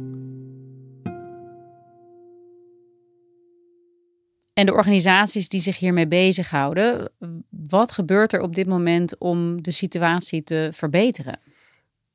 En 4.52 4.66
de 4.66 4.72
organisaties 4.72 5.48
die 5.48 5.60
zich 5.60 5.78
hiermee 5.78 6.06
bezighouden, 6.06 7.10
wat 7.50 7.92
gebeurt 7.92 8.32
er 8.32 8.40
op 8.40 8.54
dit 8.54 8.66
moment 8.66 9.18
om 9.18 9.62
de 9.62 9.70
situatie 9.70 10.42
te 10.42 10.70
verbeteren? 10.72 11.40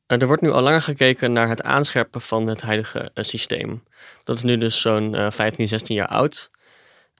Er 0.08 0.28
wordt 0.28 0.42
nu 0.42 0.52
al 0.52 0.62
langer 0.62 0.82
gekeken 0.82 1.32
naar 1.32 1.50
het 1.50 1.64
aanscherpen 1.64 2.22
van 2.22 2.48
het 2.48 2.62
huidige 2.62 3.12
eh, 3.14 3.24
systeem. 3.24 3.84
Dat 4.24 4.38
is 4.38 4.44
nu 4.44 4.58
dus 4.58 4.82
zo'n 4.82 5.16
15, 5.32 5.64
eh, 5.64 5.70
16 5.70 5.96
jaar 5.96 6.08
oud. 6.08 6.52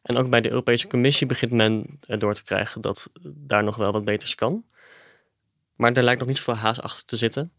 En 0.04 0.18
ook 0.18 0.30
bij 0.30 0.42
de 0.42 0.50
Europese 0.50 0.88
Commissie 0.88 1.28
begint 1.28 1.52
men 1.52 2.00
door 2.00 2.34
te 2.34 2.44
krijgen 2.44 2.82
dat 2.82 3.10
daar 3.22 3.64
nog 3.64 3.76
wel 3.76 3.92
wat 3.92 4.06
beters 4.06 4.36
kan. 4.36 4.66
Maar 5.76 5.94
er 5.94 6.04
lijkt 6.04 6.20
nog 6.20 6.28
niet 6.28 6.38
zoveel 6.38 6.56
haast 6.56 6.82
achter 6.82 7.06
te 7.06 7.18
zitten. 7.18 7.54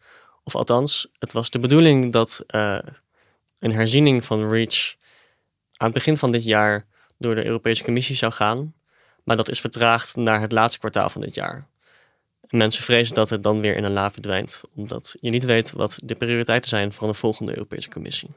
Of 0.45 0.55
althans, 0.55 1.09
het 1.19 1.33
was 1.33 1.51
de 1.51 1.59
bedoeling 1.59 2.13
dat 2.13 2.45
uh, 2.55 2.79
een 3.59 3.73
herziening 3.73 4.25
van 4.25 4.49
REACH 4.49 4.95
aan 5.77 5.87
het 5.87 5.95
begin 5.95 6.17
van 6.17 6.31
dit 6.31 6.45
jaar 6.45 6.87
door 7.19 7.35
de 7.35 7.45
Europese 7.45 7.85
Commissie 7.85 8.17
zou 8.17 8.33
gaan. 8.33 8.75
Maar 9.25 9.37
dat 9.37 9.49
is 9.49 9.61
vertraagd 9.61 10.17
naar 10.17 10.41
het 10.41 10.53
laatste 10.53 10.79
kwartaal 10.79 11.11
van 11.11 11.21
dit 11.21 11.35
jaar. 11.35 11.69
En 12.41 12.59
mensen 12.59 12.83
vrezen 12.83 13.15
dat 13.15 13.31
het 13.31 13.43
dan 13.43 13.61
weer 13.61 13.77
in 13.77 13.85
een 13.85 13.93
la 13.93 14.11
verdwijnt, 14.11 14.61
omdat 14.75 15.17
je 15.21 15.31
niet 15.31 15.45
weet 15.45 15.73
wat 15.73 15.99
de 16.05 16.15
prioriteiten 16.15 16.69
zijn 16.69 16.93
van 16.93 17.09
de 17.09 17.15
volgende 17.15 17.53
Europese 17.53 17.89
Commissie. 17.89 18.31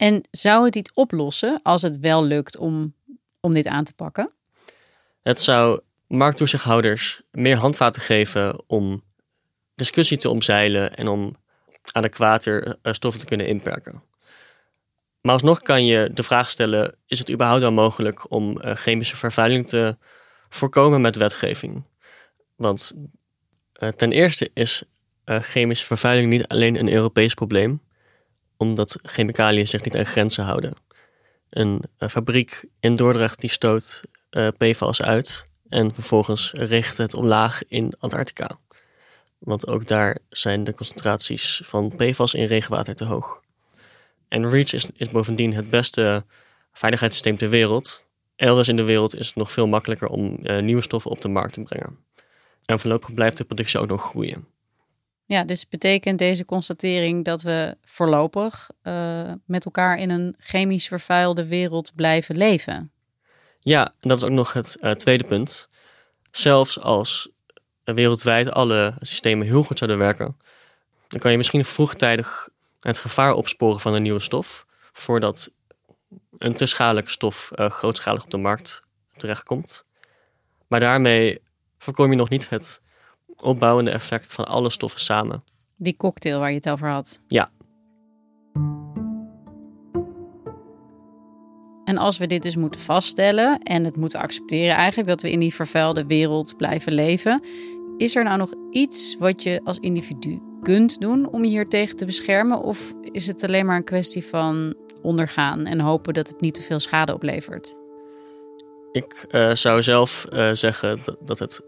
En 0.00 0.22
zou 0.30 0.64
het 0.64 0.76
iets 0.76 0.90
oplossen 0.94 1.60
als 1.62 1.82
het 1.82 1.98
wel 1.98 2.24
lukt 2.24 2.56
om, 2.56 2.94
om 3.40 3.54
dit 3.54 3.66
aan 3.66 3.84
te 3.84 3.92
pakken? 3.92 4.32
Het 5.22 5.40
zou 5.40 5.80
markttoezichthouders 6.06 7.22
meer 7.30 7.56
handvaten 7.56 8.02
geven 8.02 8.62
om 8.66 9.02
discussie 9.74 10.16
te 10.16 10.28
omzeilen 10.28 10.96
en 10.96 11.08
om 11.08 11.36
adequater 11.92 12.78
eh, 12.82 12.92
stoffen 12.92 13.20
te 13.20 13.26
kunnen 13.26 13.46
inperken. 13.46 14.02
Maar 15.20 15.32
alsnog 15.32 15.60
kan 15.60 15.84
je 15.84 16.10
de 16.14 16.22
vraag 16.22 16.50
stellen: 16.50 16.94
is 17.06 17.18
het 17.18 17.30
überhaupt 17.30 17.62
wel 17.62 17.72
mogelijk 17.72 18.30
om 18.30 18.58
uh, 18.58 18.74
chemische 18.74 19.16
vervuiling 19.16 19.68
te 19.68 19.96
voorkomen 20.48 21.00
met 21.00 21.16
wetgeving? 21.16 21.84
Want 22.56 22.92
uh, 23.78 23.88
ten 23.88 24.12
eerste 24.12 24.50
is 24.54 24.82
chemische 25.24 25.86
vervuiling 25.86 26.30
niet 26.30 26.48
alleen 26.48 26.76
een 26.76 26.92
Europees 26.92 27.34
probleem, 27.34 27.80
omdat 28.60 28.98
chemicaliën 29.02 29.66
zich 29.66 29.84
niet 29.84 29.96
aan 29.96 30.06
grenzen 30.06 30.44
houden. 30.44 30.72
Een 31.48 31.82
fabriek 31.96 32.64
in 32.80 32.94
Dordrecht 32.94 33.40
die 33.40 33.50
stoot 33.50 34.02
PFAS 34.58 35.02
uit 35.02 35.46
en 35.68 35.94
vervolgens 35.94 36.52
richt 36.52 36.98
het 36.98 37.14
omlaag 37.14 37.62
in 37.68 37.92
Antarctica. 37.98 38.50
Want 39.38 39.66
ook 39.66 39.86
daar 39.86 40.18
zijn 40.28 40.64
de 40.64 40.74
concentraties 40.74 41.60
van 41.64 41.96
PFAS 41.96 42.34
in 42.34 42.44
regenwater 42.44 42.94
te 42.94 43.04
hoog. 43.04 43.40
En 44.28 44.50
REACH 44.50 44.72
is, 44.72 44.86
is 44.96 45.10
bovendien 45.10 45.54
het 45.54 45.70
beste 45.70 46.22
veiligheidssysteem 46.72 47.36
ter 47.36 47.48
wereld. 47.48 48.06
Elders 48.36 48.68
in 48.68 48.76
de 48.76 48.84
wereld 48.84 49.16
is 49.16 49.26
het 49.26 49.36
nog 49.36 49.52
veel 49.52 49.66
makkelijker 49.66 50.08
om 50.08 50.38
uh, 50.42 50.58
nieuwe 50.58 50.82
stoffen 50.82 51.10
op 51.10 51.20
de 51.20 51.28
markt 51.28 51.52
te 51.52 51.62
brengen. 51.62 51.98
En 52.64 52.78
voorlopig 52.78 53.14
blijft 53.14 53.36
de 53.36 53.44
productie 53.44 53.80
ook 53.80 53.88
nog 53.88 54.02
groeien. 54.02 54.46
Ja, 55.30 55.44
dus 55.44 55.68
betekent 55.68 56.18
deze 56.18 56.44
constatering 56.44 57.24
dat 57.24 57.42
we 57.42 57.76
voorlopig 57.84 58.70
uh, 58.82 59.32
met 59.44 59.64
elkaar 59.64 59.98
in 59.98 60.10
een 60.10 60.34
chemisch 60.38 60.86
vervuilde 60.86 61.46
wereld 61.46 61.92
blijven 61.94 62.36
leven? 62.36 62.92
Ja, 63.60 63.86
en 64.00 64.08
dat 64.08 64.18
is 64.18 64.24
ook 64.24 64.30
nog 64.30 64.52
het 64.52 64.76
uh, 64.80 64.90
tweede 64.90 65.24
punt. 65.24 65.68
Zelfs 66.30 66.80
als 66.80 67.28
wereldwijd 67.84 68.50
alle 68.50 68.94
systemen 69.00 69.46
heel 69.46 69.62
goed 69.62 69.78
zouden 69.78 69.98
werken, 69.98 70.36
dan 71.08 71.20
kan 71.20 71.30
je 71.30 71.36
misschien 71.36 71.64
vroegtijdig 71.64 72.48
het 72.80 72.98
gevaar 72.98 73.32
opsporen 73.32 73.80
van 73.80 73.94
een 73.94 74.02
nieuwe 74.02 74.20
stof, 74.20 74.66
voordat 74.92 75.50
een 76.38 76.54
te 76.54 76.66
schadelijke 76.66 77.10
stof 77.10 77.50
grootschalig 77.54 78.24
op 78.24 78.30
de 78.30 78.36
markt 78.36 78.82
terechtkomt. 79.16 79.84
Maar 80.66 80.80
daarmee 80.80 81.40
voorkom 81.76 82.10
je 82.10 82.16
nog 82.16 82.28
niet 82.28 82.48
het 82.48 82.80
opbouwende 83.42 83.90
effect 83.90 84.32
van 84.32 84.46
alle 84.46 84.70
stoffen 84.70 85.00
samen. 85.00 85.44
Die 85.76 85.96
cocktail 85.96 86.38
waar 86.38 86.50
je 86.50 86.56
het 86.56 86.68
over 86.68 86.88
had. 86.88 87.20
Ja. 87.26 87.50
En 91.84 91.98
als 91.98 92.18
we 92.18 92.26
dit 92.26 92.42
dus 92.42 92.56
moeten 92.56 92.80
vaststellen 92.80 93.58
en 93.62 93.84
het 93.84 93.96
moeten 93.96 94.20
accepteren 94.20 94.74
eigenlijk 94.74 95.08
dat 95.08 95.22
we 95.22 95.30
in 95.30 95.40
die 95.40 95.54
vervuilde 95.54 96.06
wereld 96.06 96.56
blijven 96.56 96.92
leven, 96.92 97.42
is 97.96 98.16
er 98.16 98.24
nou 98.24 98.38
nog 98.38 98.52
iets 98.70 99.16
wat 99.18 99.42
je 99.42 99.60
als 99.64 99.78
individu 99.78 100.40
kunt 100.62 101.00
doen 101.00 101.28
om 101.28 101.44
je 101.44 101.50
hier 101.50 101.68
tegen 101.68 101.96
te 101.96 102.04
beschermen? 102.04 102.62
Of 102.62 102.94
is 103.02 103.26
het 103.26 103.44
alleen 103.44 103.66
maar 103.66 103.76
een 103.76 103.84
kwestie 103.84 104.24
van 104.24 104.74
ondergaan 105.02 105.66
en 105.66 105.80
hopen 105.80 106.14
dat 106.14 106.28
het 106.28 106.40
niet 106.40 106.54
te 106.54 106.62
veel 106.62 106.80
schade 106.80 107.14
oplevert? 107.14 107.74
Ik 108.92 109.26
uh, 109.30 109.54
zou 109.54 109.82
zelf 109.82 110.26
uh, 110.32 110.50
zeggen 110.52 110.98
dat, 111.24 111.38
het 111.38 111.60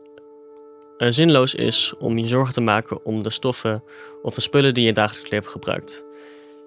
zinloos 1.11 1.55
is 1.55 1.95
om 1.99 2.19
je 2.19 2.27
zorgen 2.27 2.55
te 2.55 2.61
maken 2.61 3.05
om 3.05 3.23
de 3.23 3.31
stoffen 3.31 3.83
of 4.23 4.35
de 4.35 4.41
spullen 4.41 4.75
die 4.75 4.85
je 4.85 4.93
dagelijks 4.93 5.31
leven 5.31 5.51
gebruikt. 5.51 6.05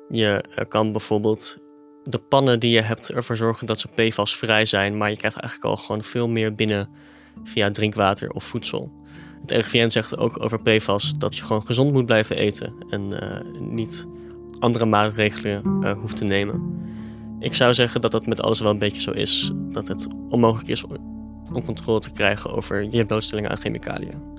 Je 0.10 0.44
kan 0.68 0.92
bijvoorbeeld 0.92 1.58
de 2.04 2.18
pannen 2.18 2.60
die 2.60 2.72
je 2.72 2.82
hebt 2.82 3.12
ervoor 3.12 3.36
zorgen 3.36 3.68
dat 3.68 3.80
ze 3.80 3.88
PFAS-vrij 3.88 4.66
zijn, 4.66 4.98
maar 4.98 5.10
je 5.10 5.18
krijgt 5.18 5.38
eigenlijk 5.40 5.72
al 5.72 5.78
gewoon 5.78 6.04
veel 6.04 6.30
meer 6.30 6.56
binnen 6.56 6.90
via 7.44 7.72
drinkwater 7.72 8.30
of 8.30 8.44
voedsel. 8.44 8.92
Het 9.42 9.52
RIVM 9.52 9.90
zegt 9.90 10.18
ook 10.18 10.44
over 10.44 10.62
PFAS 10.62 11.14
dat 11.14 11.36
je 11.36 11.44
gewoon 11.44 11.66
gezond 11.66 11.94
moet 11.94 12.06
blijven 12.06 12.38
eten 12.38 12.74
en 12.90 13.12
uh, 13.12 13.60
niet 13.60 14.08
andere 14.60 14.86
maatregelen 14.86 15.64
hoeft 16.02 16.18
te 16.18 16.24
nemen. 16.24 16.84
Ik 17.40 17.56
zou 17.56 17.74
zeggen 17.74 18.02
dat 18.02 18.12
dat 18.12 18.26
met 18.26 18.42
alles 18.42 18.60
wel 18.60 18.72
een 18.72 18.78
beetje 18.78 19.02
zo 19.02 19.12
is. 19.12 19.52
Dat 19.54 19.88
het 19.88 20.08
onmogelijk 20.30 20.70
is 20.70 20.84
om 21.56 21.66
controle 21.66 22.00
te 22.00 22.12
krijgen 22.12 22.54
over 22.54 22.96
je 22.96 23.06
blootstellingen 23.06 23.52
aan 23.52 23.58
chemicaliën. 23.58 24.36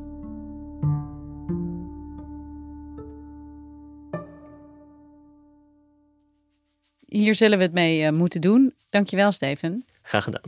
hier 7.16 7.34
zullen 7.34 7.58
we 7.58 7.64
het 7.64 7.72
mee 7.72 8.02
uh, 8.02 8.10
moeten 8.10 8.40
doen. 8.40 8.74
Dankjewel, 8.90 9.32
Steven. 9.32 9.84
Graag 10.02 10.24
gedaan. 10.24 10.42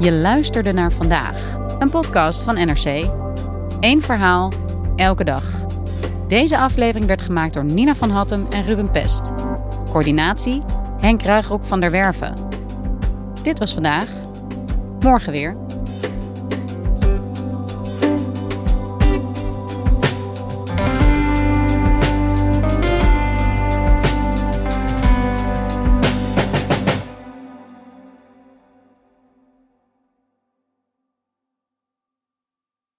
Je 0.00 0.12
luisterde 0.12 0.72
naar 0.72 0.92
vandaag, 0.92 1.56
een 1.78 1.90
podcast 1.90 2.42
van 2.42 2.54
NRC. 2.54 3.10
Eén 3.80 4.02
verhaal, 4.02 4.52
elke 4.96 5.24
dag. 5.24 5.66
Deze 6.28 6.58
aflevering 6.58 7.06
werd 7.06 7.22
gemaakt 7.22 7.54
door 7.54 7.64
Nina 7.64 7.94
van 7.94 8.10
Hattem 8.10 8.46
en 8.50 8.62
Ruben 8.62 8.90
Pest. 8.90 9.32
Coördinatie 9.90 10.62
Henk 11.00 11.22
Ruigrok 11.22 11.64
van 11.64 11.80
der 11.80 11.90
Werven. 11.90 12.34
Dit 13.42 13.58
was 13.58 13.72
vandaag. 13.74 14.08
Morgen 15.00 15.32
weer. 15.32 15.56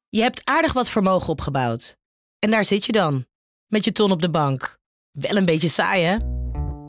Je 0.10 0.22
hebt 0.22 0.42
aardig 0.44 0.74
wat 0.74 0.90
vermogen 0.90 1.30
opgebouwd. 1.30 1.98
En 2.40 2.52
daar 2.52 2.66
zit 2.66 2.86
je 2.86 2.92
dan, 2.92 3.26
met 3.68 3.84
je 3.84 3.92
ton 3.92 4.12
op 4.12 4.22
de 4.22 4.30
bank. 4.30 4.80
Wel 5.12 5.36
een 5.36 5.46
beetje 5.46 5.70
saai, 5.70 6.04
hè? 6.04 6.39